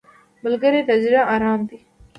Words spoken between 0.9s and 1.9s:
زړه ارام دی